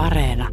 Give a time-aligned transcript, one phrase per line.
[0.00, 0.48] Areena.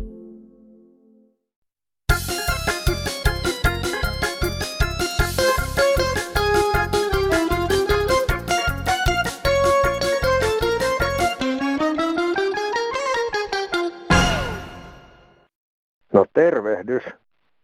[16.13, 17.03] No tervehdys.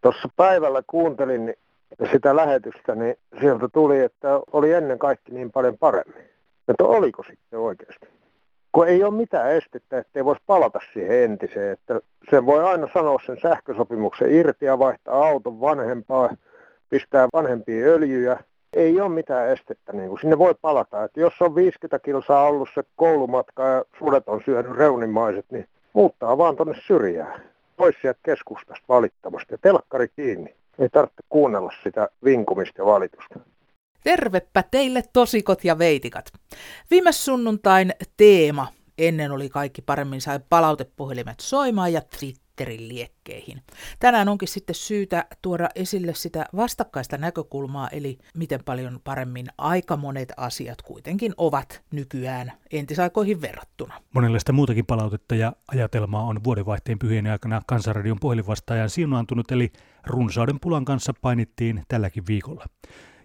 [0.00, 1.54] Tuossa päivällä kuuntelin
[2.12, 6.24] sitä lähetystä, niin sieltä tuli, että oli ennen kaikki niin paljon paremmin.
[6.68, 8.13] Että oliko sitten oikeasti?
[8.74, 11.72] Kun ei ole mitään estettä, ettei voisi palata siihen entiseen.
[11.72, 12.00] Että
[12.30, 16.30] sen voi aina sanoa sen sähkösopimuksen irti ja vaihtaa auton vanhempaa,
[16.90, 18.38] pistää vanhempia öljyjä.
[18.72, 21.04] Ei ole mitään estettä, niin kuin sinne voi palata.
[21.04, 26.38] Että jos on 50 kilsaa ollut se koulumatka ja sudet on syönyt reunimaiset, niin muuttaa
[26.38, 27.42] vaan tuonne syrjään.
[27.76, 30.54] Pois sieltä keskustasta valittamasta ja telkkari kiinni.
[30.78, 33.40] Ei tarvitse kuunnella sitä vinkumista ja valitusta.
[34.04, 36.32] Tervepä teille tosikot ja veitikat.
[36.90, 38.68] Viime sunnuntain teema
[38.98, 43.62] ennen oli kaikki paremmin sai palautepuhelimet soimaan ja Twitterin liekkeihin.
[43.98, 50.32] Tänään onkin sitten syytä tuoda esille sitä vastakkaista näkökulmaa, eli miten paljon paremmin aika monet
[50.36, 54.00] asiat kuitenkin ovat nykyään entisaikoihin verrattuna.
[54.14, 59.72] Monenlaista muutakin palautetta ja ajatelmaa on vuodenvaihteen pyhien aikana Kansanradion puhelinvastaajan siunaantunut, eli
[60.06, 62.66] runsauden pulan kanssa painittiin tälläkin viikolla.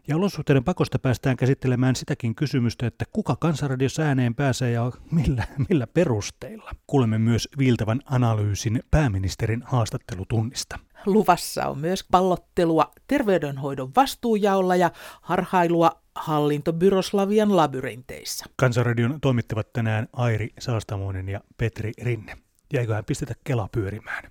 [0.07, 5.87] Ja olosuhteiden pakosta päästään käsittelemään sitäkin kysymystä, että kuka kansanradiossa ääneen pääsee ja millä, millä
[5.87, 6.71] perusteilla.
[6.87, 10.79] Kuulemme myös viiltävän analyysin pääministerin haastattelutunnista.
[11.05, 18.45] Luvassa on myös pallottelua terveydenhoidon vastuujaolla ja harhailua hallintobyroslavian labyrinteissa.
[18.55, 22.37] Kansanradion toimittavat tänään Airi Saastamoinen ja Petri Rinne.
[22.73, 24.23] Jäiköhän pistetä Kela pyörimään?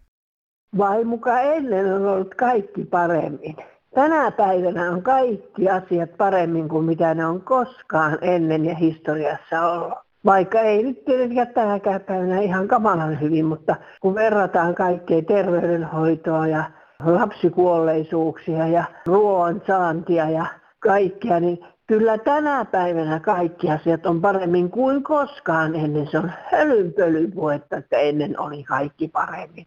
[0.79, 3.57] Vai muka ennen on ollut kaikki paremmin.
[3.95, 9.99] Tänä päivänä on kaikki asiat paremmin kuin mitä ne on koskaan ennen ja historiassa ollut.
[10.25, 16.65] Vaikka ei nyt tietenkään tänäkään päivänä ihan kamalan hyvin, mutta kun verrataan kaikkea terveydenhoitoa ja
[17.05, 20.47] lapsikuolleisuuksia ja ruoan saantia ja
[20.81, 26.07] kaikkea, niin kyllä tänä päivänä kaikki asiat on paremmin kuin koskaan ennen.
[26.11, 29.67] Se on hölynpölypuhetta, että ennen oli kaikki paremmin.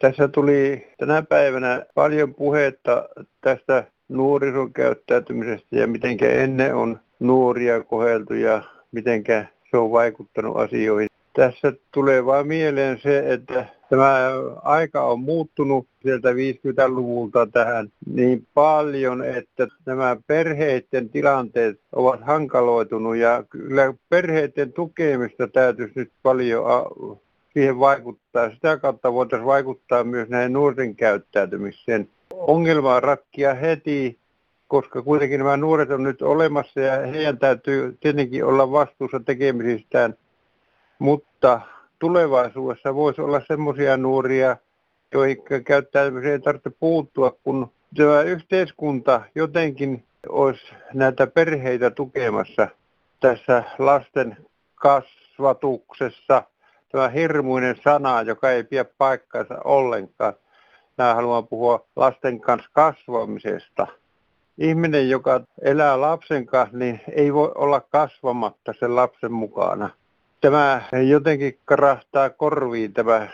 [0.00, 3.08] Tässä tuli tänä päivänä paljon puhetta
[3.40, 9.24] tästä nuorison käyttäytymisestä ja miten ennen on nuoria koheltu ja miten
[9.70, 11.08] se on vaikuttanut asioihin.
[11.36, 14.30] Tässä tulee vain mieleen se, että tämä
[14.62, 23.44] aika on muuttunut sieltä 50-luvulta tähän niin paljon, että nämä perheiden tilanteet ovat hankaloitunut ja
[23.50, 26.64] kyllä perheiden tukemista täytyisi nyt paljon
[27.58, 28.50] siihen vaikuttaa.
[28.50, 32.08] Sitä kautta voitaisiin vaikuttaa myös näihin nuorten käyttäytymiseen.
[32.34, 34.18] Ongelma rakkia heti,
[34.68, 40.14] koska kuitenkin nämä nuoret on nyt olemassa ja heidän täytyy tietenkin olla vastuussa tekemisistään.
[40.98, 41.60] Mutta
[41.98, 44.56] tulevaisuudessa voisi olla semmoisia nuoria,
[45.12, 52.68] joihin käyttäytymiseen ei tarvitse puuttua, kun tämä yhteiskunta jotenkin olisi näitä perheitä tukemassa
[53.20, 54.36] tässä lasten
[54.74, 56.42] kasvatuksessa–
[56.92, 60.34] tämä hirmuinen sana, joka ei pidä paikkaansa ollenkaan.
[60.98, 63.86] Mä haluan puhua lasten kanssa kasvamisesta.
[64.58, 69.90] Ihminen, joka elää lapsen kanssa, niin ei voi olla kasvamatta sen lapsen mukana.
[70.40, 73.28] Tämä jotenkin karahtaa korviin tämä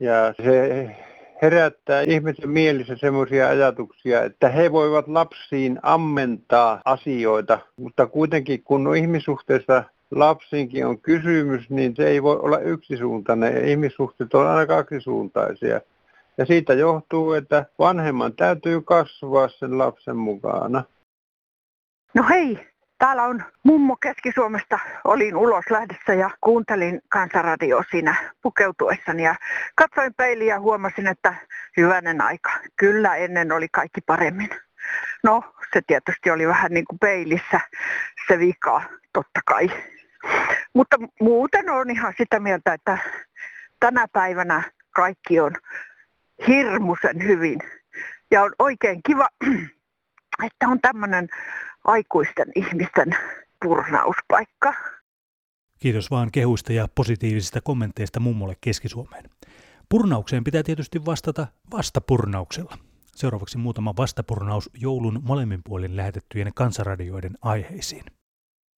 [0.00, 0.86] ja se
[1.42, 9.84] herättää ihmisen mielissä semmoisia ajatuksia, että he voivat lapsiin ammentaa asioita, mutta kuitenkin kun ihmissuhteessa
[10.10, 13.64] lapsiinkin on kysymys, niin se ei voi olla yksisuuntainen.
[13.64, 15.80] Ihmissuhteet on aina kaksisuuntaisia.
[16.38, 20.84] Ja siitä johtuu, että vanhemman täytyy kasvaa sen lapsen mukana.
[22.14, 24.78] No hei, täällä on mummo Keski-Suomesta.
[25.04, 29.34] Olin ulos lähdössä ja kuuntelin kansanradio siinä pukeutuessani ja
[29.74, 31.34] katsoin peiliä ja huomasin, että
[31.76, 32.50] hyvänen aika.
[32.76, 34.48] Kyllä ennen oli kaikki paremmin.
[35.24, 35.42] No,
[35.72, 37.60] se tietysti oli vähän niin kuin peilissä
[38.28, 38.82] se vika,
[39.12, 39.70] totta kai.
[40.74, 42.98] Mutta muuten on ihan sitä mieltä, että
[43.80, 45.52] tänä päivänä kaikki on
[46.48, 47.58] hirmuisen hyvin.
[48.30, 49.28] Ja on oikein kiva,
[50.46, 51.28] että on tämmöinen
[51.84, 53.16] aikuisten ihmisten
[53.62, 54.74] turnauspaikka.
[55.78, 59.24] Kiitos vaan kehuista ja positiivisista kommenteista mummolle Keski-Suomeen.
[59.88, 62.78] Purnaukseen pitää tietysti vastata vastapurnauksella.
[63.16, 68.04] Seuraavaksi muutama vastapurnaus joulun molemmin puolin lähetettyjen kansaradioiden aiheisiin.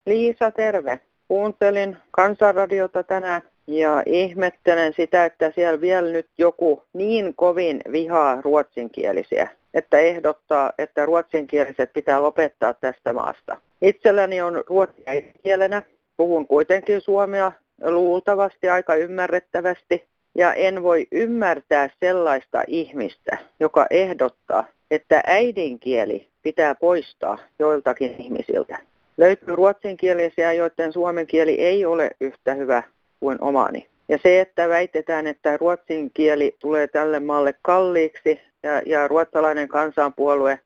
[0.06, 1.00] Liisa, terve.
[1.30, 9.48] Kuuntelin kansanradiota tänään ja ihmettelen sitä, että siellä vielä nyt joku niin kovin vihaa ruotsinkielisiä,
[9.74, 13.56] että ehdottaa, että ruotsinkieliset pitää lopettaa tästä maasta.
[13.82, 15.02] Itselläni on ruotsi
[15.42, 15.82] kielenä,
[16.16, 17.52] puhun kuitenkin suomea
[17.82, 20.04] luultavasti aika ymmärrettävästi.
[20.34, 28.89] Ja en voi ymmärtää sellaista ihmistä, joka ehdottaa, että äidinkieli pitää poistaa joiltakin ihmisiltä.
[29.16, 32.82] Löytyy ruotsinkielisiä, joiden suomen kieli ei ole yhtä hyvä
[33.20, 33.86] kuin omani.
[34.08, 40.60] Ja se, että väitetään, että ruotsin kieli tulee tälle maalle kalliiksi ja, ja ruotsalainen kansanpuolue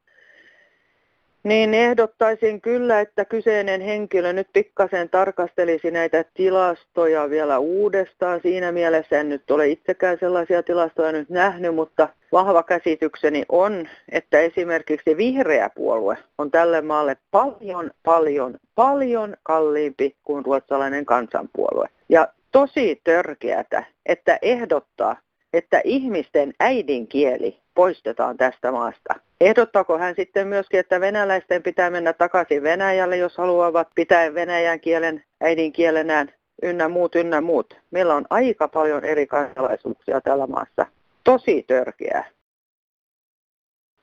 [1.44, 8.40] niin ehdottaisin kyllä, että kyseinen henkilö nyt pikkasen tarkastelisi näitä tilastoja vielä uudestaan.
[8.42, 14.40] Siinä mielessä en nyt ole itsekään sellaisia tilastoja nyt nähnyt, mutta vahva käsitykseni on, että
[14.40, 21.88] esimerkiksi vihreä puolue on tälle maalle paljon, paljon, paljon kalliimpi kuin ruotsalainen kansanpuolue.
[22.08, 25.16] Ja tosi törkeätä, että ehdottaa,
[25.52, 29.14] että ihmisten äidinkieli poistetaan tästä maasta.
[29.40, 35.24] Ehdottaako hän sitten myöskin, että venäläisten pitää mennä takaisin Venäjälle, jos haluavat pitää venäjän kielen
[35.40, 36.28] äidinkielenään
[36.62, 37.76] ynnä muut, ynnä muut.
[37.90, 40.86] Meillä on aika paljon eri kansalaisuuksia tällä maassa.
[41.24, 42.24] Tosi törkeää.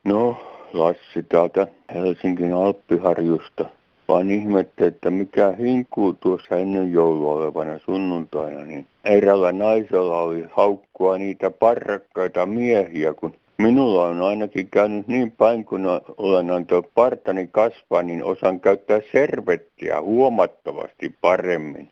[0.05, 0.37] No,
[0.73, 3.65] Lassi täältä Helsingin Alppiharjusta.
[4.07, 11.17] Vaan ihmette, että mikä hinkuu tuossa ennen joulua olevana sunnuntaina, niin erällä naisella oli haukkua
[11.17, 15.87] niitä parrakkaita miehiä, kun Minulla on ainakin käynyt niin päin, kun
[16.17, 21.91] olen antanut partani kasvaa, niin osaan käyttää servettiä huomattavasti paremmin.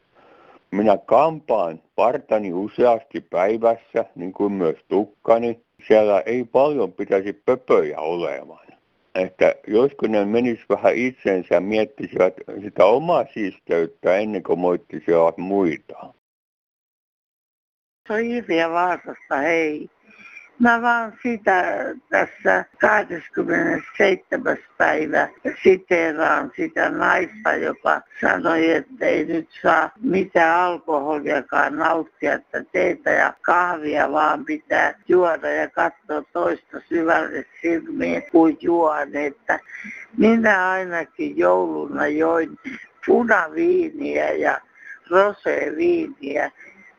[0.72, 5.60] Minä kampaan partani useasti päivässä, niin kuin myös tukkani.
[5.88, 8.68] Siellä ei paljon pitäisi pöpöjä olemaan.
[9.16, 16.14] Että josko ne menis vähän itsensä miettisivät sitä omaa siisteyttä ennen kuin moittisivat muita.
[18.08, 19.90] Se on Irja Vaasasta, hei.
[20.60, 21.64] Mä vaan sitä
[22.10, 24.58] tässä 27.
[24.78, 25.28] päivä
[25.64, 33.34] siteeraan sitä naista, joka sanoi, että ei nyt saa mitään alkoholiakaan nauttia, että teetä ja
[33.42, 39.16] kahvia vaan pitää juoda ja katsoa toista syvälle silmiin kuin juon.
[39.16, 39.60] Että
[40.18, 42.58] minä ainakin jouluna join
[43.06, 44.62] punaviiniä ja
[45.10, 46.52] roseviiniä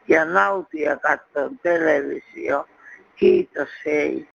[0.08, 2.66] ja nautin ja katson televisio
[3.20, 4.28] Kiitos, hei.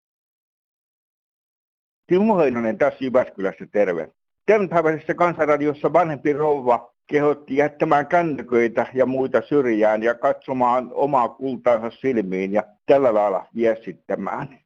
[2.06, 4.08] Timo Heinonen tässä Jyväskylässä, terve.
[4.46, 12.52] Tämänpäiväisessä kansanradiossa vanhempi rouva kehotti jättämään kännyköitä ja muita syrjään ja katsomaan omaa kultaansa silmiin
[12.52, 14.58] ja tällä lailla viestittämään.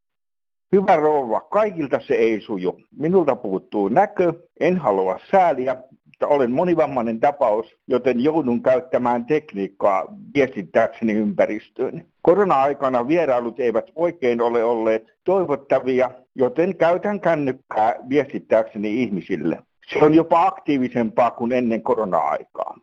[0.73, 2.81] Hyvä rouva, kaikilta se ei suju.
[2.97, 10.05] Minulta puuttuu näkö, en halua sääliä, mutta olen monivammainen tapaus, joten joudun käyttämään tekniikkaa
[10.35, 12.07] viestittääkseni ympäristöön.
[12.29, 19.63] Korona-aikana vierailut eivät oikein ole olleet toivottavia, joten käytän kännykkää viestittääkseni ihmisille.
[19.93, 22.79] Se on jopa aktiivisempaa kuin ennen korona-aikaa.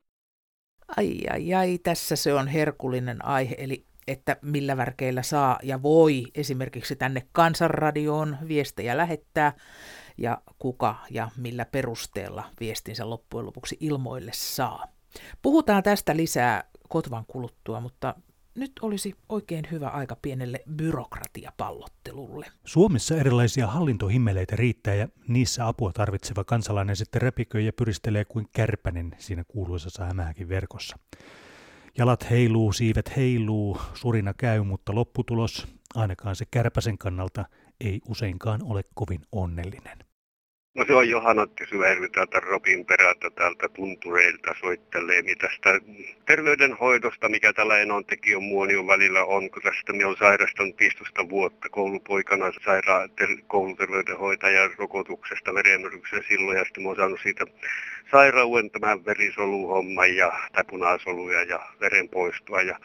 [0.97, 6.23] Ai ai ai, tässä se on herkullinen aihe, eli että millä värkeillä saa ja voi
[6.35, 9.53] esimerkiksi tänne kansanradioon viestejä lähettää
[10.17, 14.85] ja kuka ja millä perusteella viestinsä loppujen lopuksi ilmoille saa.
[15.41, 18.15] Puhutaan tästä lisää kotvan kuluttua, mutta
[18.55, 22.45] nyt olisi oikein hyvä aika pienelle byrokratiapallottelulle.
[22.65, 29.15] Suomessa erilaisia hallintohimmeleitä riittää ja niissä apua tarvitseva kansalainen sitten räpiköi ja pyristelee kuin kärpänen
[29.17, 30.99] siinä kuuluisassa hämähäkin verkossa.
[31.97, 37.45] Jalat heiluu, siivet heiluu, surina käy, mutta lopputulos, ainakaan se kärpäsen kannalta,
[37.79, 40.04] ei useinkaan ole kovin onnellinen.
[40.75, 45.23] No se on Johanatti Syvärvi täältä Robin perältä täältä tuntureilta soittelee.
[45.41, 45.79] Tästä
[46.25, 51.69] terveydenhoidosta, mikä tällä enon tekijän muonion välillä on, kun tästä minä olen sairastanut 15 vuotta
[51.69, 56.57] koulupoikana sairaan ter- kouluterveydenhoitajan rokotuksesta verenmyrkyksen silloin.
[56.57, 57.45] Ja sitten mä olen saanut siitä
[58.11, 62.61] sairauden tämän verisoluhomman ja tai punasoluja ja verenpoistoa.
[62.61, 62.79] Ja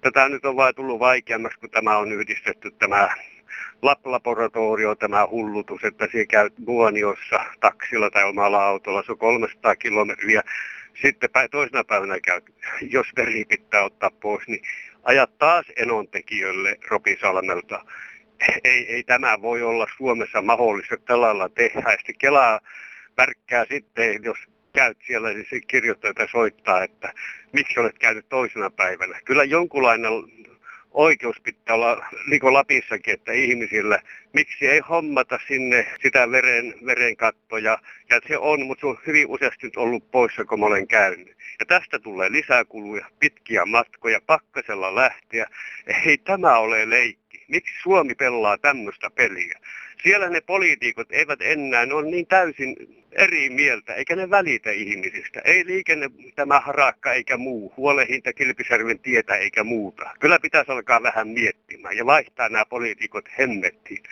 [0.00, 3.08] tätä nyt on vain tullut vaikeammaksi, kun tämä on yhdistetty tämä
[3.82, 10.42] lab-laboratorio tämä hullutus, että siellä käy Muoniossa taksilla tai omalla autolla, se on 300 kilometriä.
[11.02, 12.40] Sitten toisena päivänä käy,
[12.80, 14.62] jos veri pitää ottaa pois, niin
[15.02, 17.84] ajat taas enontekijölle Ropisalmelta.
[18.64, 21.80] Ei, ei tämä voi olla Suomessa mahdollista, tällä lailla tehdä.
[21.90, 22.60] Ja sitten Kelaa
[23.16, 24.38] värkkää sitten, jos
[24.72, 27.12] käyt siellä, niin se kirjoittaa soittaa, että
[27.52, 29.20] miksi olet käynyt toisena päivänä.
[29.24, 30.10] Kyllä jonkunlainen
[30.96, 37.78] oikeus pitää olla, niin kuin Lapissakin, että ihmisillä, miksi ei hommata sinne sitä veren, verenkattoja.
[38.10, 41.36] Ja se on, mutta se on hyvin useasti nyt ollut poissa, kun mä olen käynyt.
[41.60, 45.46] Ja tästä tulee lisäkuluja, pitkiä matkoja, pakkasella lähteä.
[46.06, 47.44] Ei tämä ole leikki.
[47.48, 49.60] Miksi Suomi pelaa tämmöistä peliä?
[50.06, 52.76] Siellä ne poliitikot eivät enää, ne on niin täysin
[53.12, 55.40] eri mieltä, eikä ne välitä ihmisistä.
[55.44, 60.10] Ei liikenne tämä harakka eikä muu, huolehinta Kilpisärven tietä eikä muuta.
[60.20, 64.02] Kyllä pitäisi alkaa vähän miettimään ja vaihtaa nämä poliitikot hemmettiin.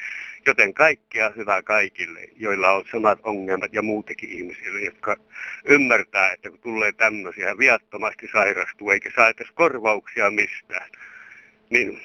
[0.46, 5.16] Joten kaikkea hyvää kaikille, joilla on samat ongelmat ja muutenkin ihmisille, jotka
[5.64, 10.90] ymmärtää, että kun tulee tämmöisiä viattomasti sairastuu eikä saa edes korvauksia mistään,
[11.70, 12.00] niin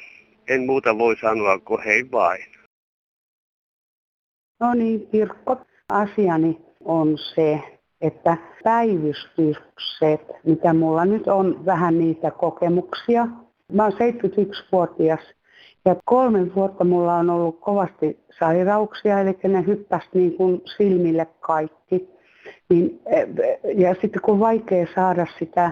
[0.47, 2.58] en muuta voi sanoa kuin hei vain.
[4.59, 5.57] No niin, Kirkko.
[5.89, 7.61] Asiani on se,
[8.01, 13.27] että päivystykset, mitä mulla nyt on vähän niitä kokemuksia.
[13.71, 15.19] Mä oon 71-vuotias
[15.85, 22.09] ja kolme vuotta mulla on ollut kovasti sairauksia, eli ne hyppäsi niin kuin silmille kaikki.
[22.69, 23.01] Niin,
[23.75, 25.71] ja sitten kun vaikea saada sitä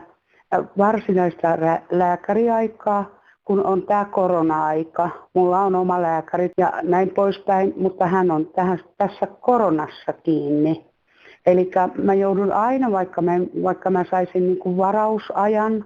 [0.77, 1.47] varsinaista
[1.91, 3.16] lääkäriaikaa,
[3.47, 8.79] kun on tämä korona-aika, mulla on oma lääkäri ja näin poispäin, mutta hän on tähän,
[8.97, 10.85] tässä koronassa kiinni.
[11.45, 11.71] Eli
[12.03, 13.31] mä joudun aina, vaikka mä,
[13.63, 15.85] vaikka mä saisin niin kuin varausajan,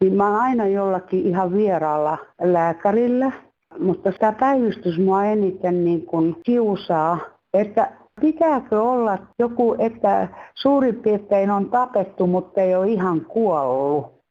[0.00, 3.32] niin mä oon aina jollakin ihan vieraalla lääkärillä.
[3.78, 7.18] Mutta tämä päivystys mua eniten niin kuin kiusaa,
[7.54, 14.21] että pitääkö olla joku, että suurin piirtein on tapettu, mutta ei ole ihan kuollut.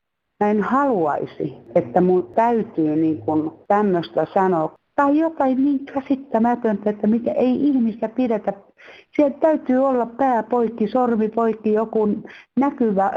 [0.42, 4.76] Mä en haluaisi, että mun täytyy niin kuin tämmöistä sanoa.
[4.96, 8.54] Tai jotain niin käsittämätöntä, että mitä ei ihmistä pidetä.
[9.16, 12.08] Sieltä täytyy olla pää poikki, sormi poikki, joku
[12.60, 13.12] näkyvä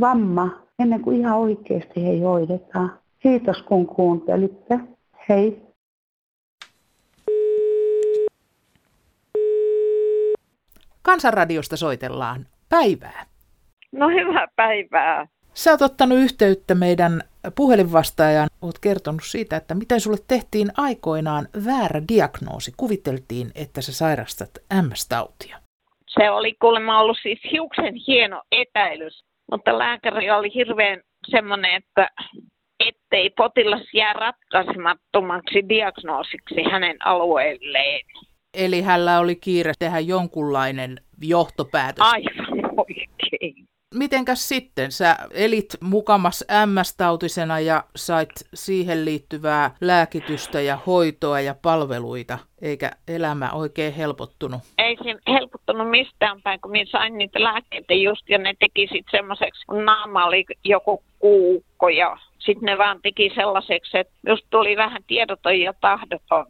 [0.00, 2.98] vamma, ennen kuin ihan oikeasti hei hoidetaan.
[3.18, 4.80] Kiitos kun kuuntelitte.
[5.28, 5.62] Hei.
[11.02, 13.26] Kansanradiosta soitellaan päivää.
[13.92, 15.26] No hyvää päivää.
[15.54, 17.20] Sä oot ottanut yhteyttä meidän
[17.56, 18.48] puhelinvastaajaan.
[18.62, 22.72] Oot kertonut siitä, että miten sulle tehtiin aikoinaan väärä diagnoosi.
[22.76, 25.56] Kuviteltiin, että sä sairastat MS-tautia.
[26.08, 32.10] Se oli kuulemma ollut siis hiuksen hieno etäilys, mutta lääkäri oli hirveän semmoinen, että
[32.80, 38.00] ettei potilas jää ratkaisemattomaksi diagnoosiksi hänen alueelleen.
[38.54, 42.04] Eli hänellä oli kiire tehdä jonkunlainen johtopäätös.
[42.12, 43.69] Aivan oikein.
[43.94, 44.92] Mitenkäs sitten?
[44.92, 53.50] Sä elit mukamas MS-tautisena ja sait siihen liittyvää lääkitystä ja hoitoa ja palveluita, eikä elämä
[53.52, 54.60] oikein helpottunut?
[54.78, 59.10] Ei se helpottunut mistään päin, kun minä sain niitä lääkkeitä just ja ne teki sitten
[59.10, 64.76] semmoiseksi, kun naama oli joku kuukko ja sitten ne vaan teki sellaiseksi, että just tuli
[64.76, 66.46] vähän tiedoton ja tahdoton.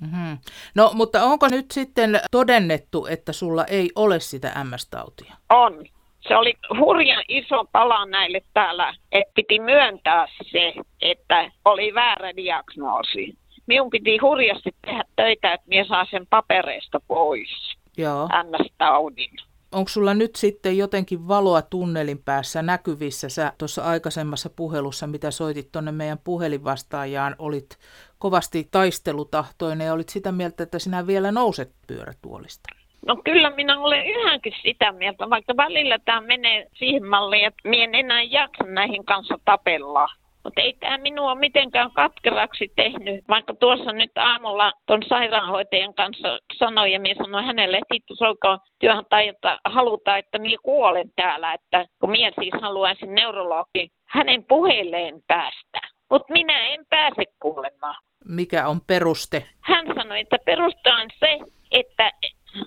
[0.00, 0.38] Mm-hmm.
[0.74, 5.34] No, mutta onko nyt sitten todennettu, että sulla ei ole sitä MS-tautia?
[5.50, 5.84] On
[6.28, 13.38] se oli hurjan iso pala näille täällä, että piti myöntää se, että oli väärä diagnoosi.
[13.66, 17.76] Minun piti hurjasti tehdä töitä, että minä saa sen papereista pois.
[17.96, 18.28] Joo.
[18.28, 19.36] MS-taudin.
[19.72, 23.28] Onko sulla nyt sitten jotenkin valoa tunnelin päässä näkyvissä?
[23.28, 27.78] Sä tuossa aikaisemmassa puhelussa, mitä soitit tuonne meidän puhelinvastaajaan, olit
[28.18, 32.75] kovasti taistelutahtoinen ja olit sitä mieltä, että sinä vielä nouset pyörätuolista.
[33.06, 37.84] No kyllä minä olen yhäkin sitä mieltä, vaikka välillä tämä menee siihen malliin, että minä
[37.84, 40.08] en enää jaksa näihin kanssa tapella.
[40.44, 46.92] Mutta ei tämä minua mitenkään katkeraksi tehnyt, vaikka tuossa nyt aamulla tuon sairaanhoitajan kanssa sanoi
[46.92, 51.52] ja minä sanoin hänelle, että hitto soikaan työhön tai että halutaan, että minä kuolen täällä,
[51.52, 55.80] että kun minä siis haluaisin neurologi hänen puheilleen päästä.
[56.10, 57.96] Mutta minä en pääse kuulemaan.
[58.28, 59.42] Mikä on peruste?
[59.60, 61.38] Hän sanoi, että peruste on se,
[61.70, 62.12] että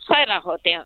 [0.08, 0.86] sairaanhoitaja,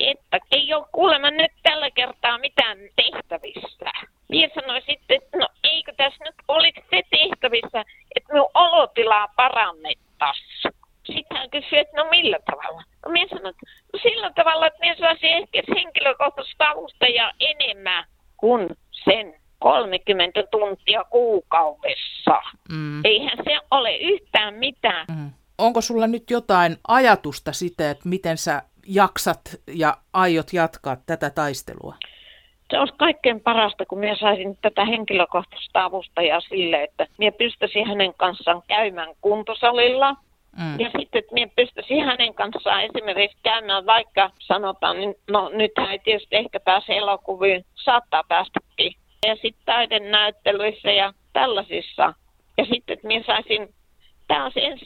[0.00, 3.90] että ei ole kuulemma nyt tällä kertaa mitään tehtävissä.
[4.28, 7.84] Minä sanoin sitten, että no eikö tässä nyt olisi se tehtävissä,
[8.16, 10.72] että minun olotilaa parannettaisiin.
[11.06, 12.82] Sitten hän kysyi, että no millä tavalla?
[13.06, 18.04] No minä sanoin, että no sillä tavalla, että minä saisin ehkä henkilökohtaista avustajaa enemmän
[18.36, 18.68] kuin
[19.04, 22.42] sen 30 tuntia kuukaudessa.
[22.72, 23.00] Mm.
[23.04, 25.06] Eihän se ole yhtään mitään.
[25.08, 29.40] Mm onko sulla nyt jotain ajatusta siitä, että miten sä jaksat
[29.74, 31.94] ja aiot jatkaa tätä taistelua?
[32.70, 38.14] Se olisi kaikkein parasta, kun minä saisin tätä henkilökohtaista avustajaa sille, että minä pystyisin hänen
[38.16, 40.16] kanssaan käymään kuntosalilla.
[40.58, 40.80] Mm.
[40.80, 45.98] Ja sitten, että minä pystyisin hänen kanssaan esimerkiksi käymään, vaikka sanotaan, niin no nythän ei
[45.98, 48.92] tietysti ehkä pääse elokuviin, saattaa päästäkin.
[49.26, 52.14] Ja sitten taidennäyttelyissä ja tällaisissa.
[52.58, 53.68] Ja sitten, että minä saisin
[54.28, 54.78] tämä on sen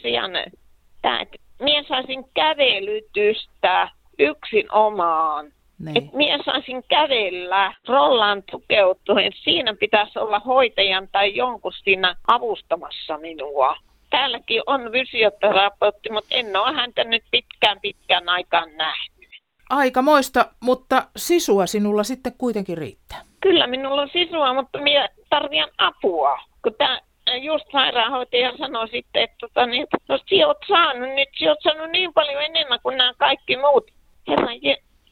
[1.03, 3.89] sijaan, että minä saisin kävelytystä
[4.19, 5.53] yksin omaan.
[5.79, 5.97] Niin.
[5.97, 9.33] Että minä saisin kävellä rollaan tukeutuen.
[9.45, 13.77] Siinä pitäisi olla hoitajan tai jonkun siinä avustamassa minua.
[14.11, 19.31] Täälläkin on fysioterapeutti, mutta en ole häntä nyt pitkään pitkään aikaan nähnyt.
[19.71, 23.23] Aika moista, mutta sisua sinulla sitten kuitenkin riittää.
[23.41, 26.39] Kyllä minulla on sisua, mutta minä tarvitsen apua.
[26.63, 27.01] Kun tämä
[27.37, 31.91] just sairaanhoitaja sanoi sitten, että, tota, niin, no sinä olet saanut nyt, sinä olet saanut
[31.91, 33.91] niin paljon enemmän kuin nämä kaikki muut.
[34.29, 34.57] Herran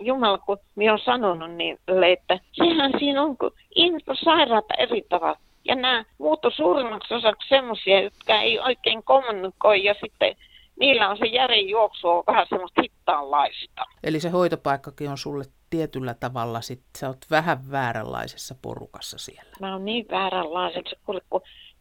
[0.00, 1.78] Jumala, kun minä olen sanonut niin,
[2.12, 5.38] että sehän siinä on, kun ihmiset on sairaata eri tavalla.
[5.64, 10.36] Ja nämä muut on suurimmaksi osaksi semmoisia, jotka ei oikein kommunikoi ja sitten
[10.80, 13.84] niillä on se järin juoksu on vähän semmoista hittaanlaista.
[14.04, 19.52] Eli se hoitopaikkakin on sulle tietyllä tavalla, sit sä oot vähän vääränlaisessa porukassa siellä.
[19.60, 21.20] Mä oon niin vääränlaisessa, kun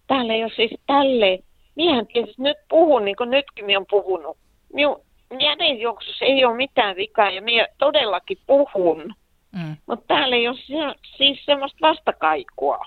[0.07, 1.39] täällä ei ole siis tälleen.
[1.75, 4.37] Miehän tietysti nyt puhun niin kuin nytkin minä on puhunut.
[4.73, 5.01] Minun
[5.39, 9.13] järinjuoksussa ei ole mitään vikaa ja minä todellakin puhun.
[9.51, 9.77] Mm.
[9.85, 12.79] Mutta täällä ei ole se, siis semmoista vastakaikua.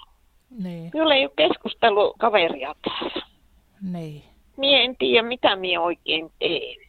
[0.62, 0.90] Niin.
[0.94, 3.26] Minulla ei ole keskustelukaveria täällä.
[3.92, 4.22] Niin.
[4.56, 6.79] Mie en tiedä, mitä minä oikein teen.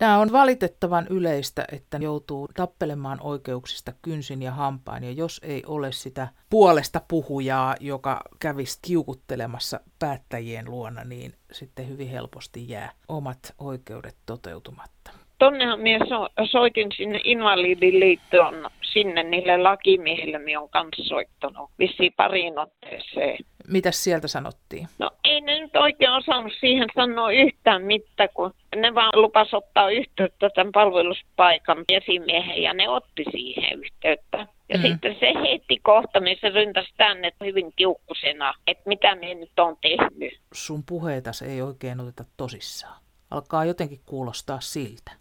[0.00, 5.92] Tämä on valitettavan yleistä, että joutuu tappelemaan oikeuksista kynsin ja hampain, ja jos ei ole
[5.92, 14.16] sitä puolesta puhujaa, joka kävisi kiukuttelemassa päättäjien luona, niin sitten hyvin helposti jää omat oikeudet
[14.26, 15.10] toteutumatta.
[15.40, 22.58] Tonnehan minä so- soitin sinne Invalidiliittoon, sinne niille lakimiehille minä olen kanssa soittanut vissiin pariin
[22.58, 23.38] otteeseen.
[23.68, 24.88] Mitäs sieltä sanottiin?
[24.98, 29.90] No ei ne nyt oikein osannut siihen sanoa yhtään mitään, kun ne vaan lupas ottaa
[29.90, 34.46] yhteyttä tämän palveluspaikan esimiehen ja ne otti siihen yhteyttä.
[34.68, 34.82] Ja mm.
[34.82, 40.40] sitten se heti kohta, missä ryntäsi tänne hyvin kiukkusena, että mitä me nyt on tehnyt.
[40.52, 43.00] Sun puheitas ei oikein oteta tosissaan.
[43.30, 45.19] Alkaa jotenkin kuulostaa siltä.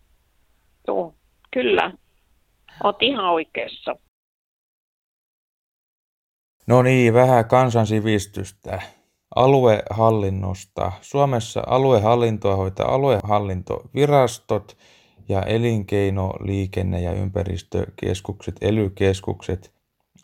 [0.90, 1.16] Joo,
[1.52, 1.92] kyllä.
[2.84, 3.96] Oot ihan oikeassa.
[6.68, 8.82] No niin, vähän kansansivistystä.
[9.36, 10.92] Aluehallinnosta.
[11.02, 14.78] Suomessa aluehallintoa hoitaa aluehallintovirastot
[15.30, 19.74] ja elinkeino-, liikenne- ja ympäristökeskukset, elykeskukset.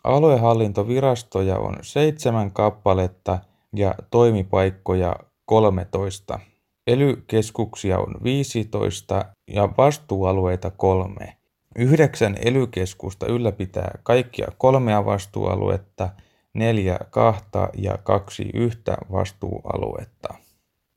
[0.04, 3.38] Aluehallintovirastoja on seitsemän kappaletta
[3.76, 6.38] ja toimipaikkoja 13.
[6.86, 11.36] Elykeskuksia on 15 ja vastuualueita kolme.
[11.76, 16.08] Yhdeksän elykeskusta ylläpitää kaikkia kolmea vastuualuetta,
[16.54, 20.34] neljä kahta ja kaksi yhtä vastuualuetta.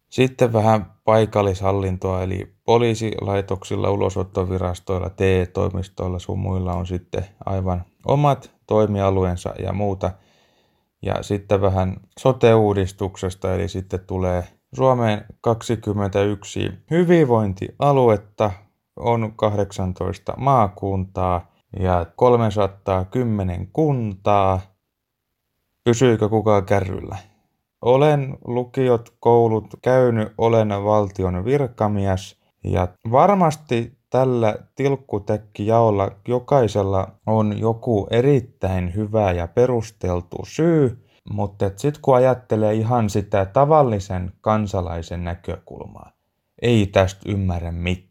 [0.09, 9.73] Sitten vähän paikallishallintoa, eli poliisilaitoksilla, ulosottovirastoilla, TE-toimistoilla sun muilla on sitten aivan omat toimialueensa ja
[9.73, 10.11] muuta.
[11.01, 14.43] Ja sitten vähän sote-uudistuksesta, eli sitten tulee
[14.75, 18.51] Suomeen 21 hyvinvointialuetta,
[18.95, 24.61] on 18 maakuntaa ja 310 kuntaa.
[25.83, 27.17] Pysyykö kukaan kärryllä?
[27.81, 38.95] Olen lukiot, koulut käynyt, olen valtion virkamies ja varmasti tällä tilkkutekkijaolla jokaisella on joku erittäin
[38.95, 46.11] hyvä ja perusteltu syy, mutta sitten kun ajattelee ihan sitä tavallisen kansalaisen näkökulmaa,
[46.61, 48.09] ei tästä ymmärrä mitään.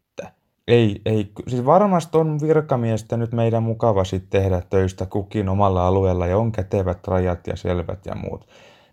[0.68, 6.26] Ei, ei, siis varmasti on virkamiestä nyt meidän mukava sitten tehdä töistä kukin omalla alueella
[6.26, 8.48] ja on kätevät rajat ja selvät ja muut.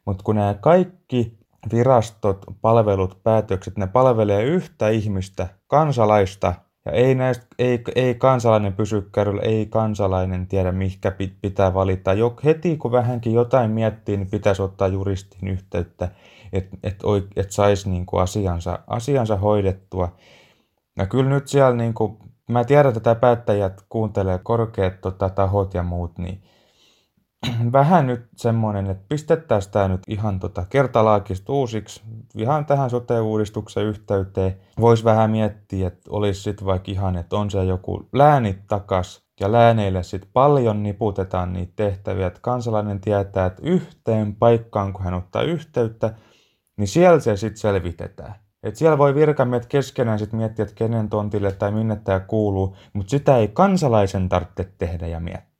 [0.05, 1.37] Mutta kun nämä kaikki
[1.73, 6.53] virastot, palvelut, päätökset, ne palvelee yhtä ihmistä, kansalaista,
[6.85, 12.13] ja ei, näistä, ei, ei kansalainen pysy kärryllä, ei kansalainen tiedä, mihinkä pitää valita.
[12.13, 16.09] Jo, heti kun vähänkin jotain miettii, niin pitäisi ottaa juristin yhteyttä,
[16.53, 17.01] että et,
[17.35, 20.15] et saisi niinku asiansa, asiansa hoidettua.
[20.97, 22.19] Ja kyllä nyt siellä, niinku,
[22.49, 26.43] mä tiedän, että tätä päättäjät kuuntelee korkeat tota, tahot ja muut, niin
[27.71, 32.01] vähän nyt semmoinen, että pistettäisiin tämä nyt ihan tota kertalaakista uusiksi,
[32.35, 34.55] ihan tähän sote-uudistuksen yhteyteen.
[34.79, 39.51] Voisi vähän miettiä, että olisi sitten vaikka ihan, että on se joku läänit takas ja
[39.51, 45.41] lääneille sitten paljon niputetaan niitä tehtäviä, että kansalainen tietää, että yhteen paikkaan, kun hän ottaa
[45.41, 46.13] yhteyttä,
[46.77, 48.35] niin siellä se sitten selvitetään.
[48.63, 53.09] Et siellä voi virkamiehet keskenään sitten miettiä, että kenen tontille tai minne tämä kuuluu, mutta
[53.09, 55.54] sitä ei kansalaisen tarvitse tehdä ja miettiä.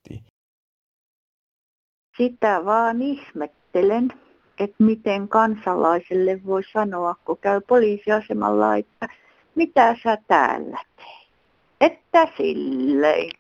[2.17, 4.13] Sitä vaan ihmettelen,
[4.60, 9.08] että miten kansalaiselle voi sanoa, kun käy poliisiasemalla, että
[9.56, 11.25] mitä sä täällä teet.
[11.82, 13.32] Että silleen.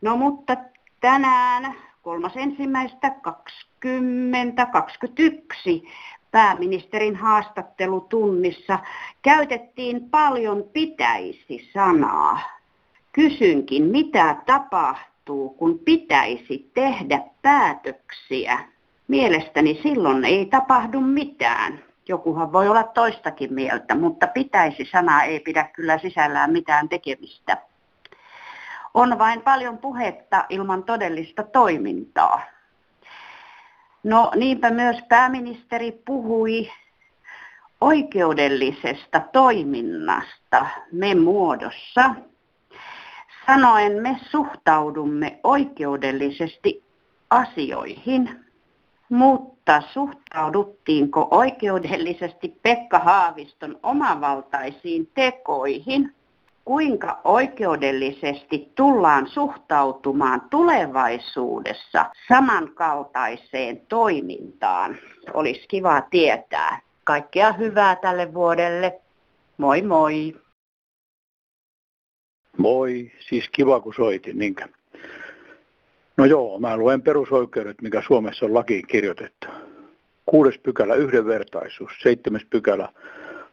[0.00, 0.56] No mutta
[1.00, 5.82] tänään kolmas ensimmäistä 2021
[6.30, 8.78] pääministerin haastattelutunnissa
[9.22, 12.40] käytettiin paljon pitäisi sanaa.
[13.12, 15.17] Kysynkin, mitä tapahtuu?
[15.28, 18.58] Tapahtuu, kun pitäisi tehdä päätöksiä.
[19.08, 21.82] Mielestäni silloin ei tapahdu mitään.
[22.08, 27.56] Jokuhan voi olla toistakin mieltä, mutta pitäisi sana ei pidä kyllä sisällään mitään tekemistä.
[28.94, 32.40] On vain paljon puhetta ilman todellista toimintaa.
[34.02, 36.70] No niinpä myös pääministeri puhui
[37.80, 42.14] oikeudellisesta toiminnasta me muodossa.
[43.52, 46.84] Sanoen me suhtaudumme oikeudellisesti
[47.30, 48.44] asioihin,
[49.08, 56.14] mutta suhtauduttiinko oikeudellisesti Pekka Haaviston omavaltaisiin tekoihin?
[56.64, 64.96] Kuinka oikeudellisesti tullaan suhtautumaan tulevaisuudessa samankaltaiseen toimintaan?
[65.34, 66.80] Olisi kiva tietää.
[67.04, 69.00] Kaikkea hyvää tälle vuodelle.
[69.58, 70.47] Moi moi!
[72.58, 74.64] Moi, siis kiva kun soitin, niinkö?
[76.16, 79.46] No joo, mä luen perusoikeudet, mikä Suomessa on lakiin kirjoitettu.
[80.26, 82.88] Kuudes pykälä yhdenvertaisuus, seitsemäs pykälä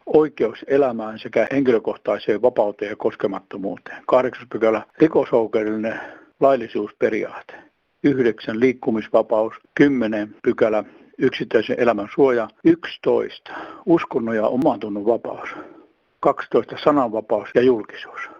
[0.05, 4.03] oikeus elämään sekä henkilökohtaiseen vapauteen ja koskemattomuuteen.
[4.07, 5.99] Kahdeksas pykälä rikosoikeudellinen
[6.39, 7.53] laillisuusperiaate.
[8.03, 9.53] Yhdeksän liikkumisvapaus.
[9.75, 10.83] Kymmenen pykälä
[11.17, 12.47] yksittäisen elämän suoja.
[12.63, 13.53] 11.
[13.85, 15.49] Uskonnon ja oman tunnon vapaus.
[16.19, 16.77] 12.
[16.83, 18.34] Sananvapaus ja julkisuus.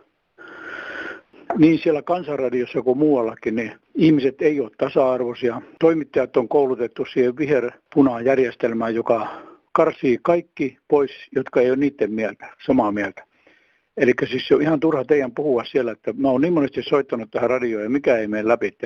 [1.57, 5.61] Niin siellä kansanradiossa kuin muuallakin, niin ihmiset ei ole tasa-arvoisia.
[5.79, 9.27] Toimittajat on koulutettu siihen viherpunaan järjestelmään, joka
[9.71, 13.23] karsii kaikki pois, jotka ei ole niiden mieltä, samaa mieltä.
[13.97, 17.31] Eli siis se on ihan turha teidän puhua siellä, että mä oon niin monesti soittanut
[17.31, 18.77] tähän radioon ja mikä ei mene läpi.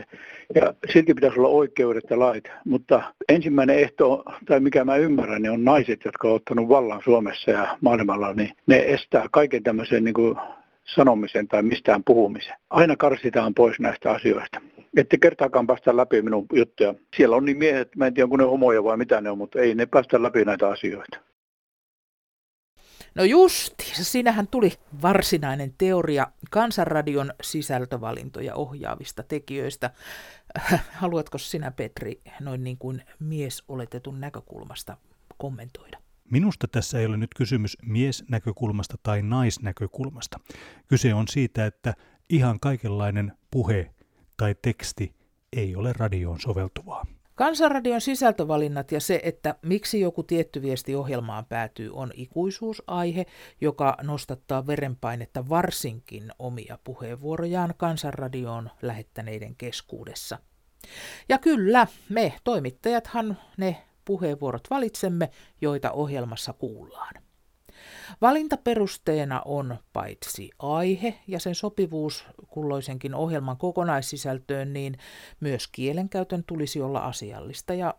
[0.56, 2.44] Ja silti pitäisi olla oikeudet ja lait.
[2.66, 7.52] Mutta ensimmäinen ehto, tai mikä mä ymmärrän, niin on naiset, jotka on ottanut vallan Suomessa
[7.52, 10.38] ja maailmalla, niin ne estää kaiken tämmöisen niin kuin
[10.96, 12.56] sanomisen tai mistään puhumisen.
[12.70, 14.62] Aina karsitaan pois näistä asioista.
[14.98, 16.94] Ette kertaakaan päästä läpi minun juttuja.
[17.18, 19.60] Siellä on niin miehet, mä en tiedä onko ne homoja vai mitä ne on, mutta
[19.60, 21.20] ei ne päästä läpi näitä asioita.
[23.16, 24.72] No justi, siinähän tuli
[25.02, 29.90] varsinainen teoria Kansanradion sisältövalintoja ohjaavista tekijöistä.
[30.92, 34.98] Haluatko sinä, Petri, noin niin kuin mies oletetun näkökulmasta
[35.38, 35.98] kommentoida?
[36.32, 40.40] Minusta tässä ei ole nyt kysymys miesnäkökulmasta tai naisnäkökulmasta.
[40.88, 41.94] Kyse on siitä, että
[42.30, 43.94] ihan kaikenlainen puhe
[44.38, 45.16] tai teksti
[45.54, 47.06] ei ole radioon soveltuvaa.
[47.36, 53.26] Kansanradion sisältövalinnat ja se, että miksi joku tietty viesti ohjelmaan päätyy, on ikuisuusaihe,
[53.62, 60.38] joka nostattaa verenpainetta varsinkin omia puheenvuorojaan Kansanradioon lähettäneiden keskuudessa.
[61.30, 63.78] Ja kyllä, me toimittajathan ne
[64.10, 65.30] puheenvuorot valitsemme,
[65.62, 67.14] joita ohjelmassa kuullaan.
[68.22, 74.98] Valintaperusteena on paitsi aihe ja sen sopivuus kulloisenkin ohjelman kokonaissisältöön, niin
[75.40, 77.94] myös kielenkäytön tulisi olla asiallista ja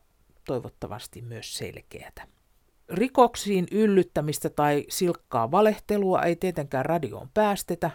[0.44, 2.26] toivottavasti myös selkeätä.
[2.88, 7.90] Rikoksiin yllyttämistä tai silkkaa valehtelua ei tietenkään radioon päästetä,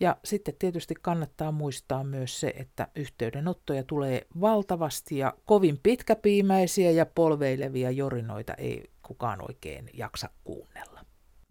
[0.00, 7.06] ja sitten tietysti kannattaa muistaa myös se, että yhteydenottoja tulee valtavasti ja kovin pitkäpiimäisiä ja
[7.06, 11.00] polveilevia jorinoita ei kukaan oikein jaksa kuunnella.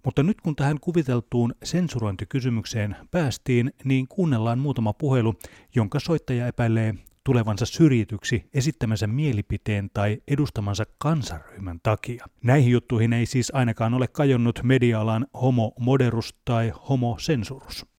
[0.06, 5.34] Mutta nyt kun tähän kuviteltuun sensurointikysymykseen päästiin, niin kuunnellaan muutama puhelu,
[5.76, 12.26] jonka soittaja epäilee tulevansa syrjityksi esittämänsä mielipiteen tai edustamansa kansaryhmän takia.
[12.44, 17.86] Näihin juttuihin ei siis ainakaan ole kajonnut media-alan homo-moderus tai homo-sensurus.
[17.86, 17.93] No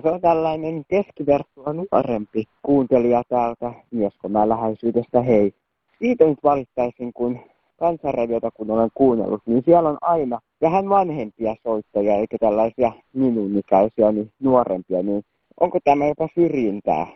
[0.00, 3.72] se on tällainen keskivertoa nuorempi kuuntelija täältä
[4.28, 5.22] mä läheisyydestä.
[5.22, 5.54] Hei,
[5.98, 7.38] siitä nyt valittaisin, kun
[7.78, 14.12] kansanradiota kun olen kuunnellut, niin siellä on aina vähän vanhempia soittajia, eikä tällaisia minun ikäisiä,
[14.12, 15.22] niin nuorempia, niin
[15.60, 17.06] onko tämä jopa syrjintää?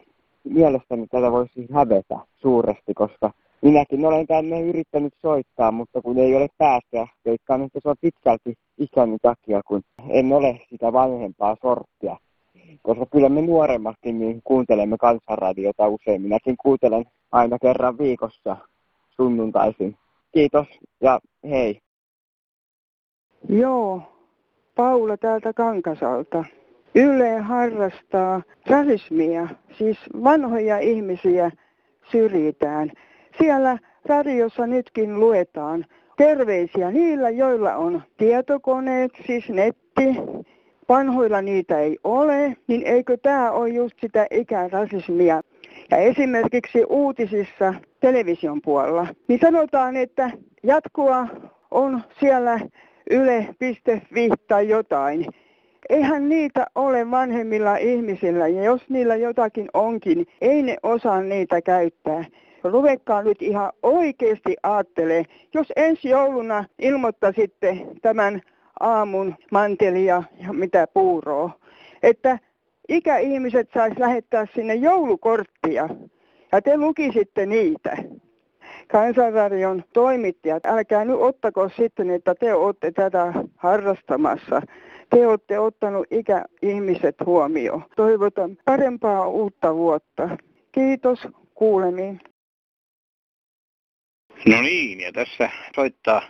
[0.44, 3.30] Mielestäni tätä voisi hävetä suuresti, koska
[3.62, 8.54] minäkin olen tänne yrittänyt soittaa, mutta kun ei ole päästä, veikkaan, että se on pitkälti
[8.78, 12.16] ikäni takia, kun en ole sitä vanhempaa sorttia
[12.82, 16.22] koska kyllä me nuoremmatkin niin kuuntelemme kansanradiota usein.
[16.22, 18.56] Minäkin kuuntelen aina kerran viikossa
[19.16, 19.96] sunnuntaisin.
[20.32, 20.66] Kiitos
[21.00, 21.80] ja hei.
[23.48, 24.02] Joo,
[24.76, 26.44] Paula täältä Kankasalta.
[26.94, 31.50] Yle harrastaa rasismia, siis vanhoja ihmisiä
[32.12, 32.92] syrjitään.
[33.38, 35.84] Siellä radiossa nytkin luetaan
[36.16, 40.16] terveisiä niillä, joilla on tietokoneet, siis netti,
[40.88, 45.40] vanhoilla niitä ei ole, niin eikö tämä ole just sitä ikärasismia?
[45.90, 50.30] Ja esimerkiksi uutisissa television puolella, niin sanotaan, että
[50.62, 51.26] jatkua
[51.70, 52.60] on siellä
[53.10, 55.26] yle.fi tai jotain.
[55.88, 62.24] Eihän niitä ole vanhemmilla ihmisillä ja jos niillä jotakin onkin, ei ne osaa niitä käyttää.
[62.64, 65.24] ruvetkaa nyt ihan oikeasti ajattelee,
[65.54, 68.42] jos ensi jouluna ilmoittaisitte tämän
[68.80, 71.50] aamun mantelia ja mitä puuroa,
[72.02, 72.38] että
[72.88, 75.88] ikäihmiset sais lähettää sinne joulukorttia
[76.52, 77.96] ja te lukisitte niitä.
[78.88, 84.62] Kansanradion toimittajat, älkää nyt ottako sitten, että te olette tätä harrastamassa.
[85.10, 87.84] Te olette ottanut ikäihmiset huomioon.
[87.96, 90.38] Toivotan parempaa uutta vuotta.
[90.72, 92.20] Kiitos, kuulemiin.
[94.46, 96.22] No niin, ja tässä soittaa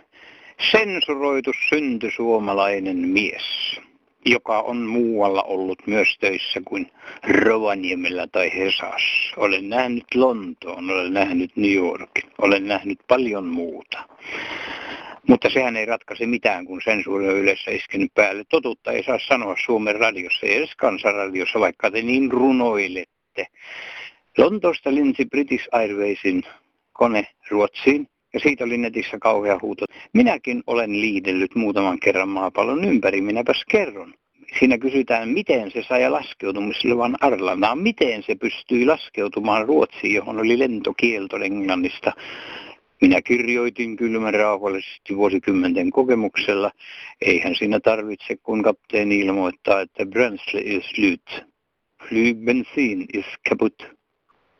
[0.71, 3.79] sensuroitu syntysuomalainen mies,
[4.25, 6.91] joka on muualla ollut myös töissä kuin
[7.23, 9.33] Rovaniemellä tai Hesas.
[9.37, 14.03] Olen nähnyt Lontoon, olen nähnyt New Yorkin, olen nähnyt paljon muuta.
[15.27, 18.43] Mutta sehän ei ratkaise mitään, kun sensuuri on yleensä iskenyt päälle.
[18.49, 23.47] Totuutta ei saa sanoa Suomen radiossa, ei edes kansanradiossa, vaikka te niin runoilette.
[24.37, 26.43] Lontoosta lensi British Airwaysin
[26.93, 29.85] kone Ruotsiin ja siitä oli netissä kauhea huuto.
[30.13, 34.13] Minäkin olen liidellyt muutaman kerran maapallon ympäri, minäpäs kerron.
[34.59, 41.37] Siinä kysytään, miten se sai laskeutumisluvan Arlanaan, miten se pystyi laskeutumaan Ruotsiin, johon oli lentokielto
[41.37, 42.11] Englannista.
[43.01, 46.71] Minä kirjoitin kylmän rauhallisesti vuosikymmenten kokemuksella.
[47.21, 51.45] Eihän siinä tarvitse, kun kapteeni ilmoittaa, että bränsle is slut.
[52.09, 53.87] Flygbensin is kaput.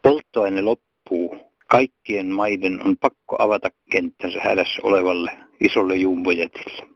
[0.01, 1.38] Polttoaine loppuu.
[1.71, 6.88] Kaikkien maiden on pakko avata kenttänsä hädässä olevalle isolle jumbojetille.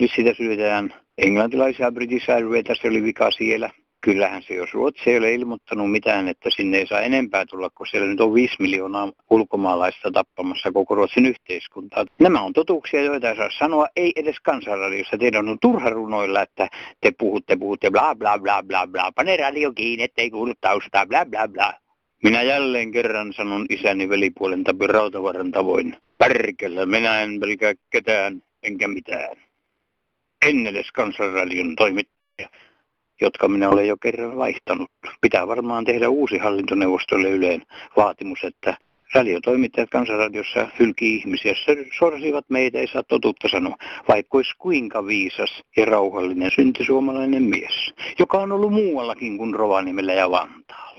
[0.00, 3.70] Nyt sitä syötään englantilaisia British Airwayta, se oli vika siellä.
[4.00, 7.86] Kyllähän se, jos Ruotsi ei ole ilmoittanut mitään, että sinne ei saa enempää tulla, kun
[7.86, 12.04] siellä nyt on 5 miljoonaa ulkomaalaista tappamassa koko Ruotsin yhteiskuntaa.
[12.20, 15.18] Nämä on totuuksia, joita ei saa sanoa, ei edes kansanradiossa.
[15.18, 16.68] Teidän on turha runoilla, että
[17.00, 19.12] te puhutte, puhutte, bla bla bla bla bla.
[19.12, 21.72] Pane radio kiinni, ettei kuulu taustaa, bla bla bla.
[22.22, 25.96] Minä jälleen kerran sanon isäni velipuolen tabi rautavaran tavoin.
[26.18, 29.36] Pärkellä, minä en pelkää ketään, enkä mitään.
[30.46, 32.48] En edes kansanradion toimittaja,
[33.20, 34.90] jotka minä olen jo kerran vaihtanut.
[35.20, 37.62] Pitää varmaan tehdä uusi hallintoneuvostolle yleen
[37.96, 38.76] vaatimus, että
[39.14, 41.54] radiotoimittajat kansanradiossa hylkii ihmisiä,
[41.98, 43.76] sorsivat meitä, ei saa totuutta sanoa,
[44.08, 50.30] vaikka olisi kuinka viisas ja rauhallinen syntisuomalainen mies, joka on ollut muuallakin kuin Rovaniemellä ja
[50.30, 50.97] Vantaalla.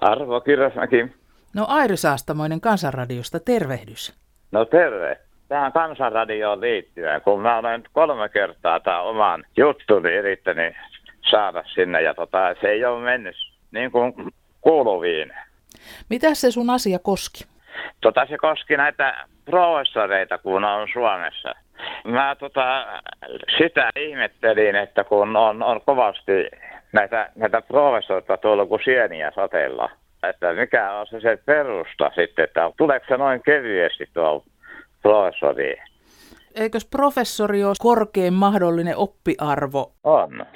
[0.00, 1.06] Arvo Kirjasmäki.
[1.54, 4.14] No Airi Saastamoinen Kansanradiosta, tervehdys.
[4.52, 5.18] No terve.
[5.48, 10.74] Tähän Kansanradioon liittyen, kun mä olen kolme kertaa tämä oman juttuni yrittänyt
[11.30, 13.36] saada sinne ja tota, se ei ole mennyt
[13.70, 14.12] niin kuin
[14.60, 15.32] kuuluviin.
[16.10, 17.44] Mitä se sun asia koski?
[18.00, 21.54] Tota, se koski näitä professoreita, kun on Suomessa.
[22.04, 22.86] Mä tota,
[23.58, 26.50] sitä ihmettelin, että kun on, on kovasti
[26.92, 29.90] näitä, näitä professoreita tuolla kuin sieniä sateella.
[30.22, 34.44] Että mikä on se, se perusta sitten, että tuleeko se noin kevyesti tuo
[35.02, 35.76] professori?
[36.54, 39.92] Eikös professori ole korkein mahdollinen oppiarvo?
[40.04, 40.46] On.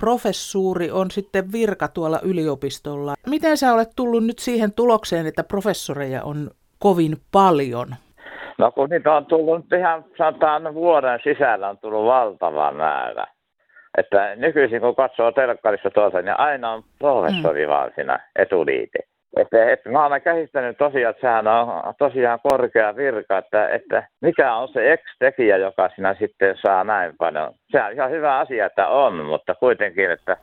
[0.00, 3.14] Professuuri on sitten virka tuolla yliopistolla.
[3.26, 7.88] Miten sä olet tullut nyt siihen tulokseen, että professoreja on kovin paljon?
[8.58, 13.26] No kun niitä on tullut ihan sanotaan vuoden sisällä on tullut valtava määrä.
[13.98, 17.70] Että nykyisin kun katsoo telkkarissa tuossa, niin aina on professori mm.
[17.70, 18.98] vaan siinä etuliite.
[19.36, 24.54] Että, että mä olen käsittänyt tosiaan, että sehän on tosiaan korkea virka, että, että mikä
[24.54, 27.52] on se ex-tekijä, joka sinä sitten saa näin paljon.
[27.70, 30.36] Se on ihan hyvä asia, että on, mutta kuitenkin, että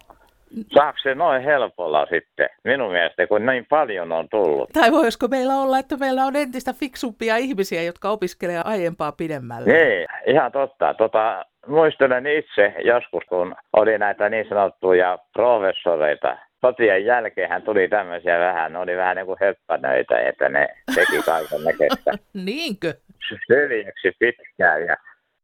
[0.74, 4.70] Saako se noin helpolla sitten, minun mielestä, kun niin paljon on tullut?
[4.74, 9.74] Tai voisiko meillä olla, että meillä on entistä fiksumpia ihmisiä, jotka opiskelee aiempaa pidemmälle?
[9.74, 10.94] Niin, ihan totta.
[10.94, 16.38] Tota, muistelen itse joskus, kun oli näitä niin sanottuja professoreita.
[16.62, 21.64] Sotien jälkeen tuli tämmöisiä vähän, ne oli vähän niin kuin höppänöitä, että ne teki kaiken
[21.64, 22.12] näköistä.
[22.46, 22.94] Niinkö?
[23.48, 24.98] Syljeksi pitkään ja,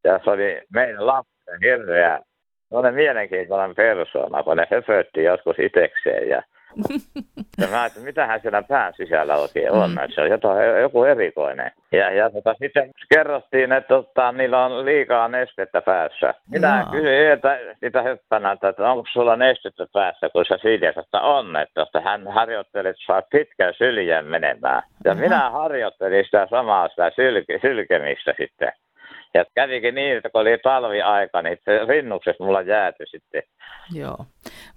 [0.03, 2.19] ja se oli meidän lapsen hirveä
[2.73, 6.41] Sellainen mielenkiintoinen persoona, kun ne höpötti joskus itekseen ja
[7.61, 9.97] ja mä että mitähän siellä pään sisällä oikein on, mm.
[9.97, 11.71] että se on jotain, joku erikoinen.
[11.91, 16.33] Ja, ja tota, sitten kerrottiin, että tota, niillä on liikaa nestettä päässä.
[16.51, 16.91] Minä no.
[16.91, 22.01] kysyin että, sitä höppänältä, että onko sulla nestettä päässä, kun se syljäs, että on, että
[22.03, 24.81] hän harjoitteli, että saa pitkän syljen menemään.
[25.05, 25.19] Ja no.
[25.19, 28.71] minä harjoittelin sitä samaa sitä sylke, sylkemistä sitten.
[29.33, 33.43] Ja kävikin niin, että kun oli talviaika, niin se rinnukset mulla jääty sitten.
[33.93, 34.25] Joo.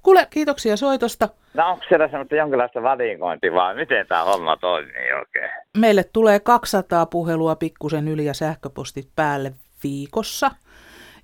[0.03, 1.29] Kuule, kiitoksia soitosta.
[1.55, 5.51] No onko siellä semmoista jonkinlaista valikointia vai miten tämä homma toimii oikein?
[5.79, 9.53] Meille tulee 200 puhelua pikkusen yli ja sähköpostit päälle
[9.85, 10.51] viikossa.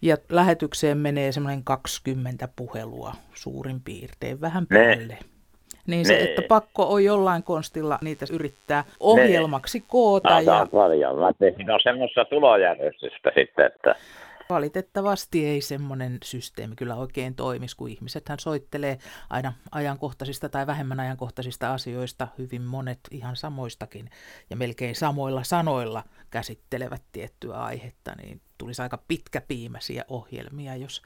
[0.03, 5.19] Ja lähetykseen menee semmoinen 20 puhelua suurin piirtein, vähän päälle.
[5.21, 5.32] Ne.
[5.87, 6.23] Niin se, ne.
[6.23, 9.85] että pakko on jollain konstilla niitä yrittää ohjelmaksi ne.
[9.89, 10.35] koota.
[10.35, 10.67] No, ja...
[10.73, 11.19] paljon.
[11.19, 13.95] Mä tein on semmoista tulojärjestystä sitten, että
[14.51, 18.99] Valitettavasti ei semmoinen systeemi kyllä oikein toimisi, kun ihmisethän soittelee
[19.31, 24.11] aina ajankohtaisista tai vähemmän ajankohtaisista asioista, hyvin monet ihan samoistakin
[24.51, 31.03] ja melkein samoilla sanoilla käsittelevät tiettyä aihetta, niin tulisi aika pitkäpiimäisiä ohjelmia, jos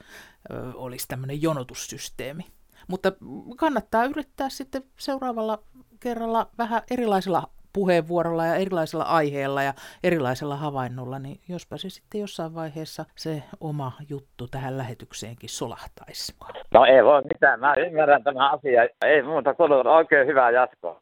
[0.51, 2.43] ö, olisi tämmöinen jonotussysteemi.
[2.87, 3.11] Mutta
[3.57, 5.59] kannattaa yrittää sitten seuraavalla
[5.99, 12.55] kerralla vähän erilaisilla puheenvuorolla ja erilaisella aiheella ja erilaisella havainnolla, niin jospa se sitten jossain
[12.55, 16.35] vaiheessa se oma juttu tähän lähetykseenkin solahtaisi.
[16.73, 18.89] No ei voi mitään, mä ymmärrän tämän asian.
[19.05, 21.01] Ei muuta kuin oikein hyvää jatkoa.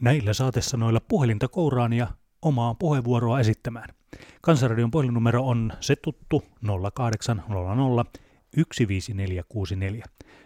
[0.00, 2.06] Näillä saatesanoilla puhelinta kouraan ja
[2.42, 3.88] omaa puheenvuoroa esittämään.
[4.40, 6.42] Kansanradion puhelinnumero on se tuttu
[6.94, 7.44] 0800
[8.56, 10.04] 15464.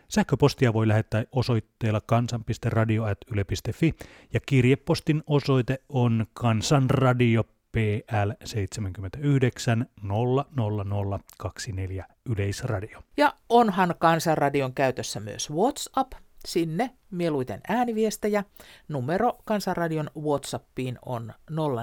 [0.09, 3.95] Sähköpostia voi lähettää osoitteella kansan.radio.yle.fi
[4.33, 13.03] ja kirjepostin osoite on kansanradio PL 79 00024 Yleisradio.
[13.17, 16.13] Ja onhan Kansanradion käytössä myös WhatsApp.
[16.47, 18.45] Sinne mieluiten ääniviestejä.
[18.89, 21.33] Numero Kansanradion WhatsAppiin on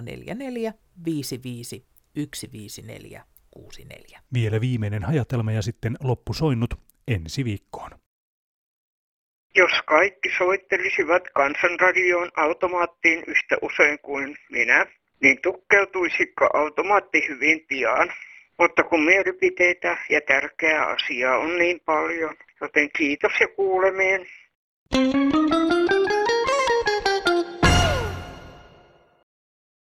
[0.02, 0.74] 044
[1.06, 4.20] 55 154 64.
[4.34, 6.74] Vielä viimeinen hajatelma ja sitten loppusoinnut
[7.08, 7.92] ensi viikkoon.
[9.56, 14.86] Jos kaikki soittelisivat kansanradioon automaattiin yhtä usein kuin minä,
[15.22, 18.14] niin tukkeutuisiko automaatti hyvin pian.
[18.60, 24.26] Mutta kun mielipiteitä ja tärkeää asiaa on niin paljon, joten kiitos ja kuulemien.
[24.94, 25.61] Thank you.